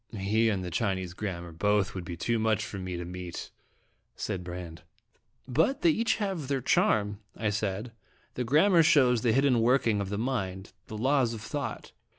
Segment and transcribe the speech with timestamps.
[0.31, 3.51] "He and the Chinese grammar both would be too much for me to meet/'
[4.15, 4.81] said Brande."
[5.47, 5.97] But they have
[6.39, 7.91] each their charm," I said.
[8.33, 11.91] "The grammar shows the hidden working of the mind, the laws of thought."